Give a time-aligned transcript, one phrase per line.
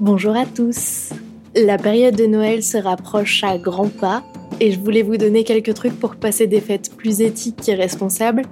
[0.00, 1.10] Bonjour à tous.
[1.54, 4.22] La période de Noël se rapproche à grands pas
[4.58, 8.46] et je voulais vous donner quelques trucs pour passer des fêtes plus éthiques et responsables,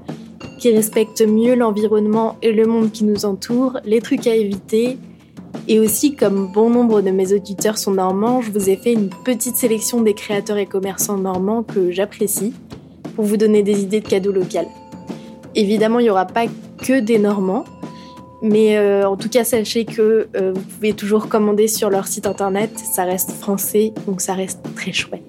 [0.60, 4.98] qui respectent mieux l'environnement et le monde qui nous entoure, les trucs à éviter.
[5.68, 9.08] Et aussi, comme bon nombre de mes auditeurs sont normands, je vous ai fait une
[9.24, 12.52] petite sélection des créateurs et commerçants normands que j'apprécie
[13.16, 14.68] pour vous donner des idées de cadeaux locaux.
[15.54, 16.44] Évidemment, il n'y aura pas
[16.76, 17.64] que des Normands,
[18.42, 22.26] mais euh, en tout cas, sachez que euh, vous pouvez toujours commander sur leur site
[22.26, 22.78] internet.
[22.78, 25.22] Ça reste français, donc ça reste très chouette.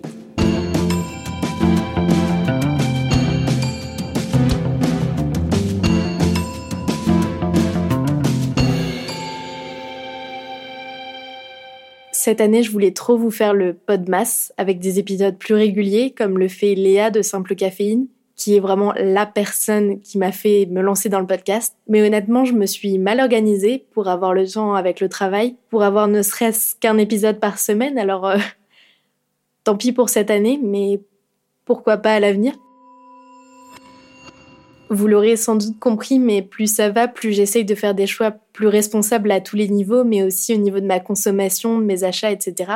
[12.11, 16.37] Cette année, je voulais trop vous faire le Podmas avec des épisodes plus réguliers, comme
[16.37, 18.07] le fait Léa de Simple Caféine,
[18.39, 21.75] qui est vraiment la personne qui m'a fait me lancer dans le podcast.
[21.89, 25.83] Mais honnêtement, je me suis mal organisée pour avoir le temps avec le travail, pour
[25.83, 27.99] avoir ne serait-ce qu'un épisode par semaine.
[27.99, 28.37] Alors, euh,
[29.65, 31.01] tant pis pour cette année, mais
[31.65, 32.53] pourquoi pas à l'avenir?
[34.89, 38.31] Vous l'aurez sans doute compris, mais plus ça va, plus j'essaye de faire des choix
[38.53, 42.05] plus responsables à tous les niveaux, mais aussi au niveau de ma consommation, de mes
[42.05, 42.71] achats, etc.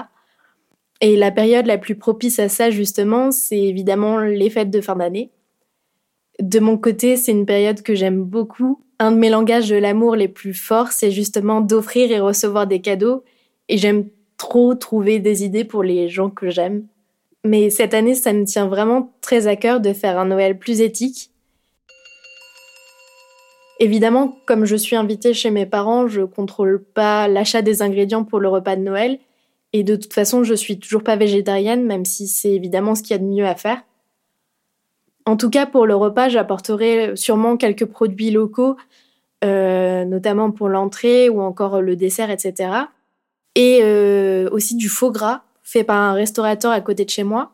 [0.99, 4.97] Et la période la plus propice à ça, justement, c'est évidemment les fêtes de fin
[4.97, 5.31] d'année.
[6.43, 8.83] De mon côté, c'est une période que j'aime beaucoup.
[8.99, 12.81] Un de mes langages de l'amour les plus forts, c'est justement d'offrir et recevoir des
[12.81, 13.23] cadeaux.
[13.69, 16.85] Et j'aime trop trouver des idées pour les gens que j'aime.
[17.45, 20.81] Mais cette année, ça me tient vraiment très à cœur de faire un Noël plus
[20.81, 21.31] éthique.
[23.79, 28.41] Évidemment, comme je suis invitée chez mes parents, je contrôle pas l'achat des ingrédients pour
[28.41, 29.19] le repas de Noël.
[29.71, 33.11] Et de toute façon, je suis toujours pas végétarienne, même si c'est évidemment ce qu'il
[33.11, 33.81] y a de mieux à faire.
[35.25, 38.75] En tout cas, pour le repas, j'apporterai sûrement quelques produits locaux,
[39.43, 42.71] euh, notamment pour l'entrée ou encore le dessert, etc.
[43.55, 47.51] Et euh, aussi du faux gras fait par un restaurateur à côté de chez moi.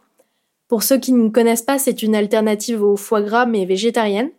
[0.68, 4.32] Pour ceux qui ne connaissent pas, c'est une alternative au foie gras mais végétarienne.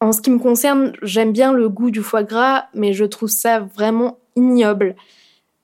[0.00, 3.30] En ce qui me concerne, j'aime bien le goût du foie gras, mais je trouve
[3.30, 4.96] ça vraiment ignoble.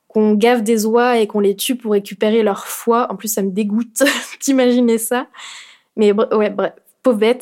[0.07, 3.11] Qu'on gave des oies et qu'on les tue pour récupérer leur foie.
[3.11, 4.03] En plus, ça me dégoûte
[4.43, 5.27] d'imaginer ça.
[5.95, 6.73] Mais ouais, bref,
[7.03, 7.37] pauvre.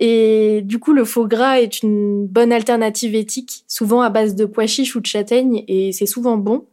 [0.00, 4.44] Et du coup, le faux gras est une bonne alternative éthique, souvent à base de
[4.44, 6.66] pois chiches ou de châtaignes, et c'est souvent bon.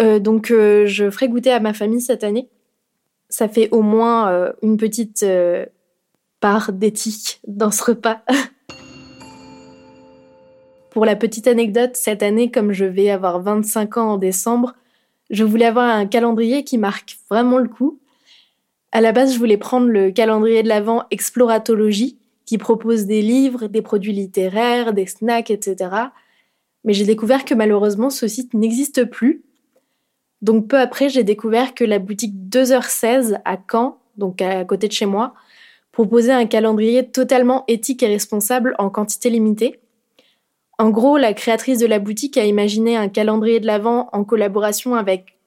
[0.00, 2.48] Euh, donc, euh, je ferai goûter à ma famille cette année.
[3.28, 5.24] Ça fait au moins euh, une petite
[6.40, 8.22] part d'éthique dans ce repas.
[10.90, 14.74] Pour la petite anecdote, cette année, comme je vais avoir 25 ans en décembre,
[15.30, 17.98] je voulais avoir un calendrier qui marque vraiment le coup.
[18.92, 23.66] À la base, je voulais prendre le calendrier de l'Avent Exploratologie, qui propose des livres,
[23.66, 25.90] des produits littéraires, des snacks, etc.
[26.84, 29.42] Mais j'ai découvert que malheureusement, ce site n'existe plus.
[30.42, 34.92] Donc peu après, j'ai découvert que la boutique 2h16 à Caen, donc à côté de
[34.92, 35.32] chez moi,
[35.92, 39.80] proposait un calendrier totalement éthique et responsable en quantité limitée.
[40.78, 44.96] En gros, la créatrice de la boutique a imaginé un calendrier de l'Avent en collaboration
[44.96, 45.38] avec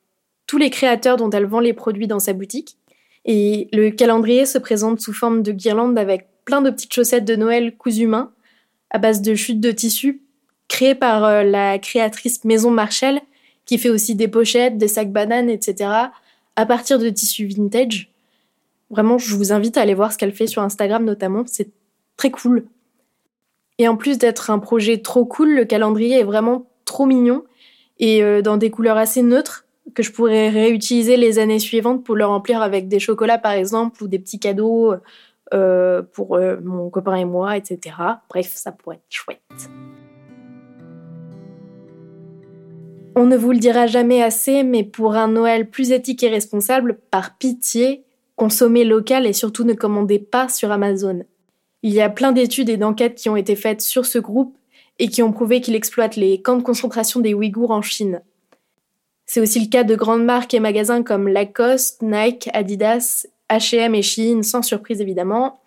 [0.48, 2.78] tous les créateurs dont elle vend les produits dans sa boutique.
[3.26, 7.36] Et le calendrier se présente sous forme de guirlande avec plein de petites chaussettes de
[7.36, 8.32] Noël cousues main,
[8.92, 10.22] à base de chutes de tissu,
[10.68, 13.20] créées par euh, la créatrice Maison Marshall,
[13.66, 15.90] qui fait aussi des pochettes, des sacs bananes, etc.,
[16.56, 18.12] à partir de tissus vintage.
[18.92, 21.70] Vraiment, je vous invite à aller voir ce qu'elle fait sur Instagram notamment, c'est
[22.18, 22.66] très cool.
[23.80, 27.44] Et en plus d'être un projet trop cool, le calendrier est vraiment trop mignon
[28.00, 32.16] et euh, dans des couleurs assez neutres que je pourrais réutiliser les années suivantes pour
[32.16, 34.94] le remplir avec des chocolats par exemple ou des petits cadeaux
[35.54, 37.96] euh, pour euh, mon copain et moi, etc.
[38.30, 39.70] Bref, ça pourrait être chouette.
[43.16, 46.98] On ne vous le dira jamais assez, mais pour un Noël plus éthique et responsable,
[47.12, 48.04] par pitié,
[48.36, 51.24] consommez local et surtout ne commandez pas sur Amazon.
[51.84, 54.58] Il y a plein d'études et d'enquêtes qui ont été faites sur ce groupe
[54.98, 58.22] et qui ont prouvé qu'il exploite les camps de concentration des Ouïghours en Chine.
[59.36, 64.02] C'est aussi le cas de grandes marques et magasins comme Lacoste, Nike, Adidas, H&M et
[64.02, 65.60] Shein, sans surprise évidemment.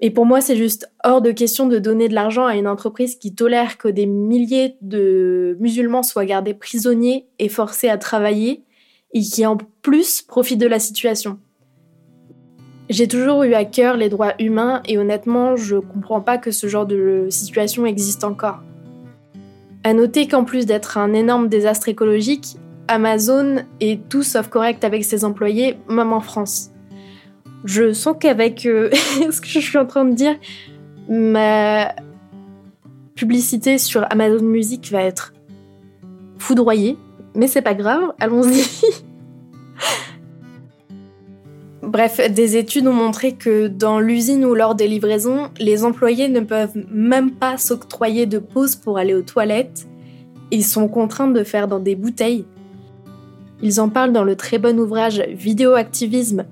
[0.00, 3.16] Et pour moi, c'est juste hors de question de donner de l'argent à une entreprise
[3.16, 8.64] qui tolère que des milliers de musulmans soient gardés prisonniers et forcés à travailler
[9.14, 11.38] et qui en plus profitent de la situation.
[12.90, 16.66] J'ai toujours eu à cœur les droits humains et honnêtement, je comprends pas que ce
[16.66, 18.60] genre de situation existe encore.
[19.84, 22.56] À noter qu'en plus d'être un énorme désastre écologique,
[22.88, 26.70] Amazon est tout sauf correct avec ses employés, même en France.
[27.64, 28.90] Je sens qu'avec euh,
[29.30, 30.36] ce que je suis en train de dire,
[31.08, 31.94] ma
[33.14, 35.32] publicité sur Amazon Music va être
[36.38, 36.96] foudroyée,
[37.34, 38.64] mais c'est pas grave, allons-y.
[41.92, 46.40] Bref, des études ont montré que dans l'usine ou lors des livraisons, les employés ne
[46.40, 49.86] peuvent même pas s'octroyer de pause pour aller aux toilettes.
[50.50, 52.46] Ils sont contraints de faire dans des bouteilles.
[53.60, 56.46] Ils en parlent dans le très bon ouvrage Vidéoactivisme,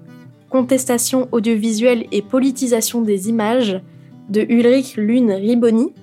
[0.51, 3.81] contestation audiovisuelle et politisation des images
[4.29, 5.95] de Ulrich Lune Riboni.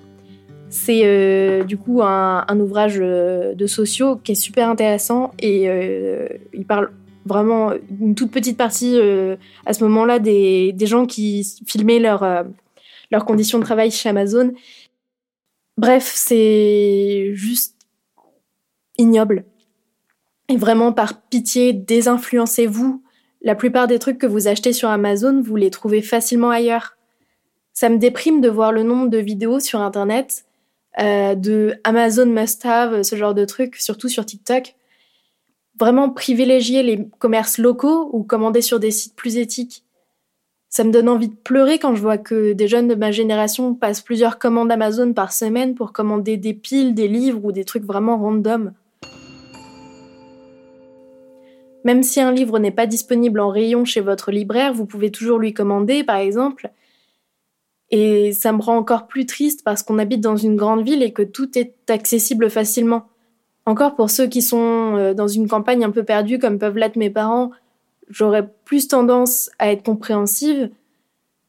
[0.68, 6.26] C'est euh, du coup un, ouvrage euh, de sociaux qui est super intéressant et euh,
[6.52, 6.90] il parle
[7.28, 8.98] vraiment une toute petite partie
[9.66, 14.52] à ce moment-là des, gens qui filmaient leurs conditions de travail chez Amazon.
[15.76, 17.76] Bref, c'est juste
[18.98, 19.44] ignoble.
[20.48, 23.02] Et vraiment, par pitié, désinfluencez-vous.
[23.42, 26.96] La plupart des trucs que vous achetez sur Amazon, vous les trouvez facilement ailleurs.
[27.72, 30.46] Ça me déprime de voir le nombre de vidéos sur Internet,
[30.98, 34.74] euh, de Amazon must have, ce genre de trucs, surtout sur TikTok.
[35.78, 39.84] Vraiment privilégier les commerces locaux ou commander sur des sites plus éthiques?
[40.68, 43.74] Ça me donne envie de pleurer quand je vois que des jeunes de ma génération
[43.74, 47.84] passent plusieurs commandes Amazon par semaine pour commander des piles, des livres ou des trucs
[47.84, 48.72] vraiment random.
[51.84, 55.38] Même si un livre n'est pas disponible en rayon chez votre libraire, vous pouvez toujours
[55.38, 56.70] lui commander, par exemple.
[57.90, 61.12] Et ça me rend encore plus triste parce qu'on habite dans une grande ville et
[61.12, 63.06] que tout est accessible facilement.
[63.68, 66.96] Encore pour ceux qui sont euh, dans une campagne un peu perdue, comme peuvent l'être
[66.96, 67.50] mes parents,
[68.08, 70.70] j'aurais plus tendance à être compréhensive.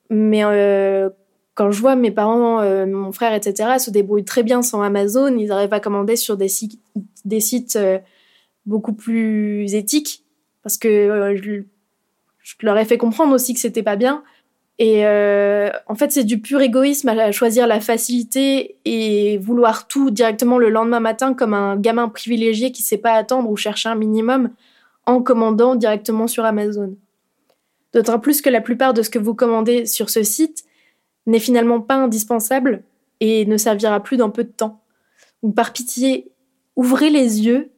[0.10, 1.10] Mais euh,
[1.56, 5.38] quand je vois mes parents, euh, mon frère, etc., se débrouillent très bien sans Amazon,
[5.38, 7.80] ils arrivent à commander sur des, sites,
[8.66, 10.26] beaucoup plus éthique
[10.64, 11.64] parce que euh, je,
[12.62, 14.24] leur ai fait comprendre aussi que c'était pas bien.
[14.80, 20.10] Et euh, en fait, c'est du pur égoïsme à choisir la facilité et vouloir tout
[20.10, 23.96] directement le lendemain matin comme un gamin privilégié qui sait pas attendre ou chercher un
[23.96, 24.52] minimum
[25.06, 26.96] en commandant directement sur Amazon.
[27.94, 30.64] D'autant plus que la plupart de ce que vous commandez sur ce site
[31.26, 32.84] n'est finalement pas indispensable
[33.20, 34.82] et ne servira plus dans peu de temps.
[35.44, 36.32] Donc par pitié,
[36.78, 37.72] ouvrez les yeux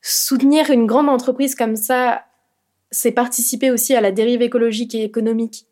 [0.00, 2.24] soutenir une grande entreprise comme ça,
[2.90, 5.66] c'est participer aussi à la dérive écologique et économique.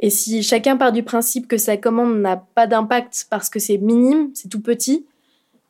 [0.00, 3.78] Et si chacun part du principe que sa commande n'a pas d'impact parce que c'est
[3.78, 5.06] minime, c'est tout petit,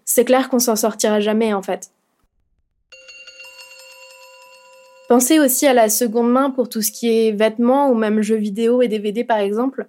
[0.05, 1.91] c'est clair qu'on s'en sortira jamais en fait.
[5.09, 8.37] Pensez aussi à la seconde main pour tout ce qui est vêtements ou même jeux
[8.37, 9.87] vidéo et DVD par exemple.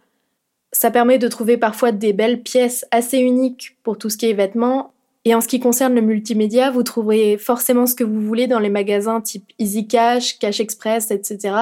[0.73, 4.33] Ça permet de trouver parfois des belles pièces assez uniques pour tout ce qui est
[4.33, 4.91] vêtements
[5.25, 8.59] et en ce qui concerne le multimédia, vous trouverez forcément ce que vous voulez dans
[8.59, 11.55] les magasins type Easy Cash, Cash Express, etc.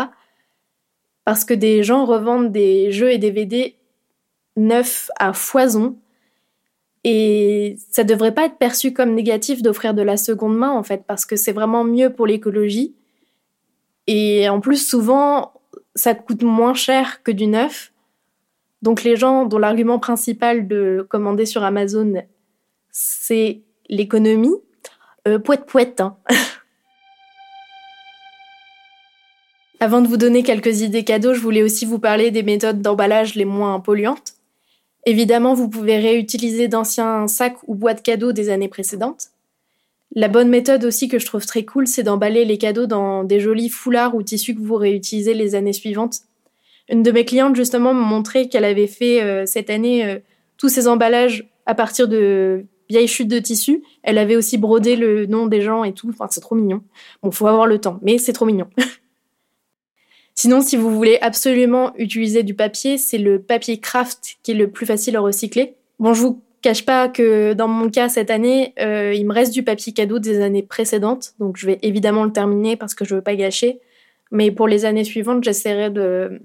[1.25, 3.75] Parce que des gens revendent des jeux et DVD
[4.57, 5.97] neufs à foison.
[7.03, 11.03] Et ça devrait pas être perçu comme négatif d'offrir de la seconde main, en fait,
[11.05, 12.95] parce que c'est vraiment mieux pour l'écologie.
[14.07, 15.53] Et en plus, souvent,
[15.95, 17.91] ça coûte moins cher que du neuf.
[18.81, 22.21] Donc les gens dont l'argument principal de commander sur Amazon
[22.93, 24.55] c'est l'économie.
[25.27, 25.99] Euh, poète poète.
[25.99, 26.17] Hein.
[29.83, 33.35] Avant de vous donner quelques idées cadeaux, je voulais aussi vous parler des méthodes d'emballage
[33.35, 34.35] les moins polluantes.
[35.05, 39.31] Évidemment, vous pouvez réutiliser d'anciens sacs ou boîtes cadeaux des années précédentes.
[40.15, 43.41] La bonne méthode aussi que je trouve très cool, c'est d'emballer les cadeaux dans des
[43.41, 46.19] jolis foulards ou tissus que vous réutilisez les années suivantes.
[46.87, 50.19] Une de mes clientes justement m'a montré qu'elle avait fait euh, cette année euh,
[50.55, 53.83] tous ces emballages à partir de vieille chute de tissu.
[54.01, 56.07] Elle avait aussi brodé le nom des gens et tout.
[56.07, 56.83] Enfin, c'est trop mignon.
[57.21, 58.67] Bon, faut avoir le temps, mais c'est trop mignon.
[60.35, 64.69] Sinon, si vous voulez absolument utiliser du papier, c'est le papier craft qui est le
[64.69, 65.75] plus facile à recycler.
[65.99, 69.53] Bon, je vous cache pas que dans mon cas cette année, euh, il me reste
[69.53, 73.15] du papier cadeau des années précédentes, donc je vais évidemment le terminer parce que je
[73.15, 73.79] veux pas gâcher.
[74.31, 76.41] Mais pour les années suivantes, j'essaierai de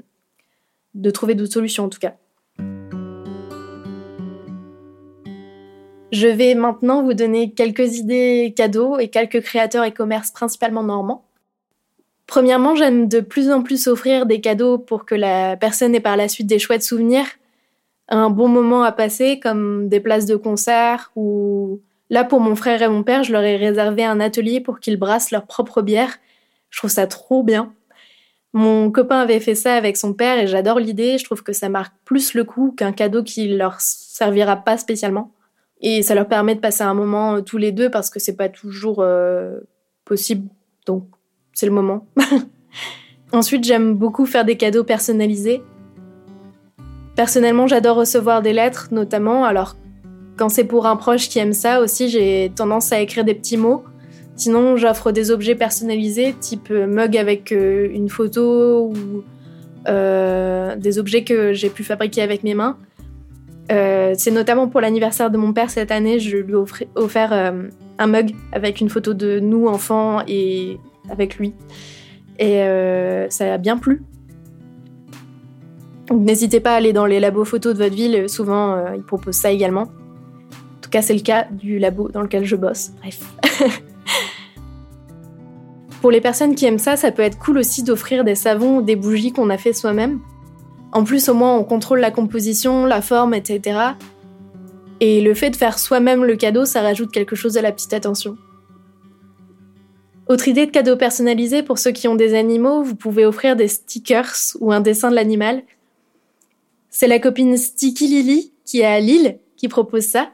[0.94, 2.14] de trouver d'autres solutions en tout cas.
[6.10, 11.27] Je vais maintenant vous donner quelques idées cadeaux et quelques créateurs et commerces principalement normands.
[12.28, 16.18] Premièrement, j'aime de plus en plus offrir des cadeaux pour que la personne ait par
[16.18, 17.24] la suite des chouettes souvenirs,
[18.08, 21.80] un bon moment à passer comme des places de concert ou
[22.10, 24.98] là pour mon frère et mon père, je leur ai réservé un atelier pour qu'ils
[24.98, 26.18] brassent leur propre bière.
[26.68, 27.72] Je trouve ça trop bien.
[28.52, 31.16] Mon copain avait fait ça avec son père et j'adore l'idée.
[31.16, 35.32] Je trouve que ça marque plus le coup qu'un cadeau qui leur servira pas spécialement.
[35.80, 38.36] Et ça leur permet de passer un moment euh, tous les deux parce que c'est
[38.36, 39.60] pas toujours euh,
[40.04, 40.48] possible.
[40.86, 41.04] Donc,
[41.58, 42.06] c'est le moment.
[43.32, 45.60] Ensuite, j'aime beaucoup faire des cadeaux personnalisés.
[47.16, 49.44] Personnellement, j'adore recevoir des lettres, notamment.
[49.44, 49.76] Alors,
[50.36, 53.56] quand c'est pour un proche qui aime ça aussi, j'ai tendance à écrire des petits
[53.56, 53.82] mots,
[54.36, 59.24] Sinon, j'offre des objets personnalisés, type mug avec une photo ou
[59.84, 62.76] des objets que j'ai pu fabriquer avec mes mains.
[63.68, 67.32] c'est notamment pour l'anniversaire de mon père cette année, je lui ai offert
[67.98, 70.78] un mug avec une photo de nous enfants et
[71.10, 71.54] avec lui.
[72.38, 72.62] Et
[73.30, 74.02] ça a bien plu.
[76.10, 79.36] N'hésitez pas à aller dans les labos photos de votre ville, souvent euh, ils proposent
[79.36, 79.82] ça également.
[79.82, 82.92] En tout cas, c'est le cas du labo dans lequel je bosse.
[83.00, 83.20] Bref.
[86.00, 88.82] Pour les personnes qui aiment ça, ça peut être cool aussi d'offrir des savons ou
[88.82, 90.20] des bougies qu'on a fait soi-même.
[90.92, 93.78] En plus, au moins, on contrôle la composition, la forme, etc.
[95.00, 97.92] Et le fait de faire soi-même le cadeau, ça rajoute quelque chose à la petite
[97.92, 98.38] attention.
[100.28, 103.68] Autre idée de cadeau personnalisé pour ceux qui ont des animaux, vous pouvez offrir des
[103.68, 105.62] stickers ou un dessin de l'animal
[106.90, 110.32] c'est la copine Sticky Lily qui est à Lille qui propose ça.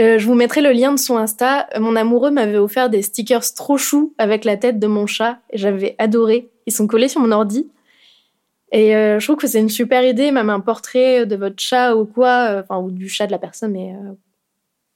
[0.00, 1.68] Euh, je vous mettrai le lien de son Insta.
[1.78, 5.38] Mon amoureux m'avait offert des stickers trop choux avec la tête de mon chat.
[5.52, 6.50] J'avais adoré.
[6.66, 7.70] Ils sont collés sur mon ordi.
[8.72, 11.94] Et euh, je trouve que c'est une super idée, même un portrait de votre chat
[11.94, 13.94] ou quoi, euh, enfin, ou du chat de la personne, mais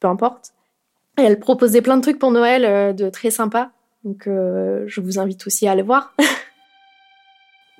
[0.00, 0.54] peu importe.
[1.18, 3.70] Et elle proposait plein de trucs pour Noël de très sympa.
[4.04, 6.14] Donc je vous invite aussi à aller voir.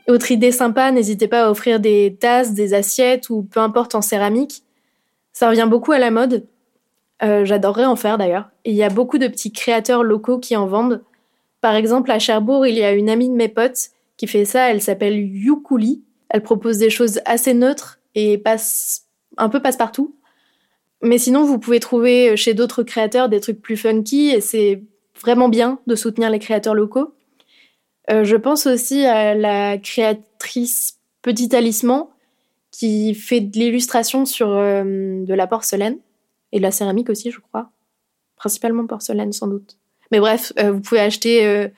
[0.08, 4.02] Autre idée sympa, n'hésitez pas à offrir des tasses, des assiettes ou peu importe en
[4.02, 4.62] céramique.
[5.32, 6.46] Ça revient beaucoup à la mode.
[7.22, 8.50] Euh, j'adorerais en faire d'ailleurs.
[8.64, 11.02] il y a beaucoup de petits créateurs locaux qui en vendent.
[11.62, 14.70] Par exemple, à Cherbourg, il y a une amie de mes potes qui fait ça.
[14.70, 16.02] Elle s'appelle Yukuli.
[16.28, 19.06] Elle propose des choses assez neutres et passe
[19.38, 20.14] un peu passe-partout.
[21.00, 24.82] Mais sinon, vous pouvez trouver chez d'autres créateurs des trucs plus funky et c'est
[25.24, 27.14] vraiment bien de soutenir les créateurs locaux.
[28.10, 32.10] Euh, je pense aussi à la créatrice Petit Alissement
[32.70, 35.96] qui fait de l'illustration sur euh, de la porcelaine
[36.52, 37.70] et de la céramique aussi, je crois.
[38.36, 39.78] Principalement porcelaine, sans doute.
[40.10, 41.70] Mais bref, euh, vous pouvez acheter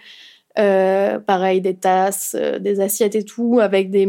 [0.57, 4.09] pareil des tasses, des assiettes et tout avec des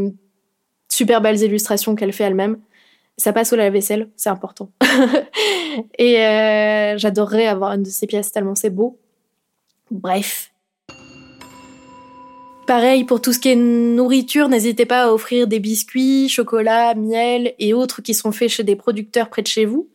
[0.89, 2.60] super belles illustrations qu'elle fait elle-même.
[3.17, 4.72] Ça passe au lave-vaisselle, c'est important.
[6.00, 6.15] et
[6.98, 8.98] j'adorerais avoir une de ces pièces tellement c'est beau.
[9.91, 10.51] Bref,
[12.67, 17.53] Pareil pour tout ce qui est nourriture, n'hésitez pas à offrir des biscuits, chocolat, miel
[17.60, 19.89] et autres qui sont faits chez des producteurs près de chez vous.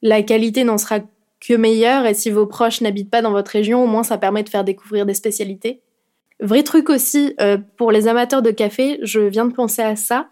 [0.00, 1.00] La qualité n'en sera
[1.40, 4.44] que meilleure et si vos proches n'habitent pas dans votre région, au moins ça permet
[4.44, 5.82] de faire découvrir des spécialités.
[6.38, 10.28] Vrai truc aussi, euh, pour les amateurs de café, je viens de penser à ça.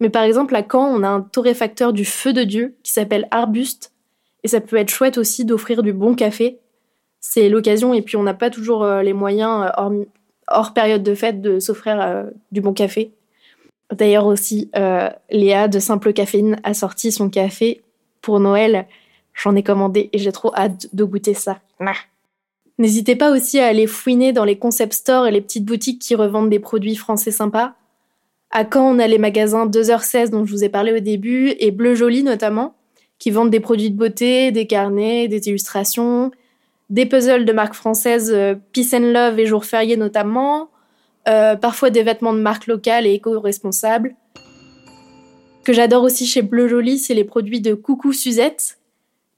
[0.00, 3.28] Mais par exemple, à Caen, on a un torréfacteur du feu de Dieu qui s'appelle
[3.30, 3.92] Arbuste.
[4.42, 6.58] Et ça peut être chouette aussi d'offrir du bon café.
[7.26, 10.04] C'est l'occasion et puis on n'a pas toujours euh, les moyens, euh,
[10.46, 13.12] hors période de fête de s'offrir euh, du bon café.
[13.90, 14.70] D'ailleurs aussi,
[15.30, 17.82] Léa de Simple Caféine a sorti son café
[18.20, 18.86] pour Noël.
[19.32, 21.60] J'en ai commandé et j'ai trop hâte de goûter ça.
[22.78, 26.14] N'hésitez pas aussi à aller fouiner dans les concept stores et les petites boutiques qui
[26.14, 27.74] revendent des produits français sympas.
[28.50, 31.70] À Caen, on a les magasins 2h16 dont je vous ai parlé au début et
[31.70, 32.74] Bleu Joli notamment,
[33.18, 36.30] qui vendent des produits de beauté, des carnets, des illustrations,
[36.90, 40.70] des puzzles de marques françaises, euh, Peace and Love et Jours fériés notamment,
[41.28, 44.14] euh, parfois des vêtements de marques locales et éco-responsables.
[45.64, 48.78] Que j'adore aussi chez Bleu Joli, c'est les produits de Coucou Suzette.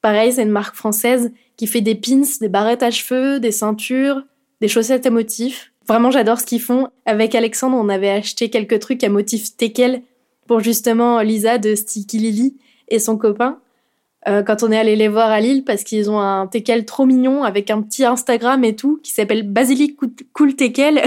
[0.02, 4.22] Pareil, c'est une marque française qui fait des pins, des barrettes à cheveux, des ceintures,
[4.60, 5.72] des chaussettes à motifs.
[5.88, 6.88] Vraiment, j'adore ce qu'ils font.
[7.04, 10.02] Avec Alexandre, on avait acheté quelques trucs à motif teckel
[10.48, 12.56] pour justement Lisa de Sticky Lily
[12.88, 13.60] et son copain.
[14.28, 17.06] Euh, quand on est allé les voir à Lille parce qu'ils ont un teckel trop
[17.06, 19.96] mignon avec un petit Instagram et tout qui s'appelle Basilic
[20.32, 21.00] Cool Teckel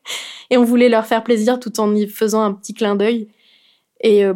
[0.50, 3.28] et on voulait leur faire plaisir tout en y faisant un petit clin d'œil.
[4.02, 4.34] Et euh,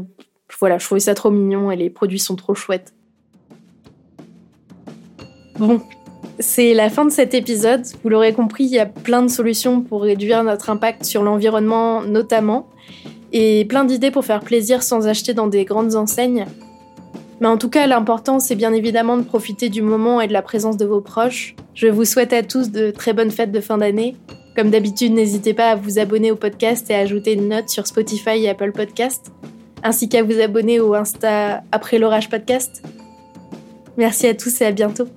[0.59, 2.94] voilà je trouvais ça trop mignon et les produits sont trop chouettes.
[5.59, 5.80] Bon
[6.38, 7.82] c'est la fin de cet épisode.
[8.02, 12.00] Vous l'aurez compris il y a plein de solutions pour réduire notre impact sur l'environnement
[12.00, 12.70] notamment
[13.32, 16.47] et plein d'idées pour faire plaisir sans acheter dans des grandes enseignes
[17.40, 20.42] mais en tout cas, l'important, c'est bien évidemment de profiter du moment et de la
[20.42, 21.56] présence de vos proches.
[21.75, 24.16] Je vous souhaite à tous de très bonnes fêtes de fin d'année.
[24.54, 27.87] Comme d'habitude, n'hésitez pas à vous abonner au podcast et à ajouter une note sur
[27.87, 29.32] Spotify et Apple Podcast,
[29.82, 32.82] ainsi qu'à vous abonner au Insta Après l'orage podcast.
[33.97, 35.09] Merci à tous et à bientôt.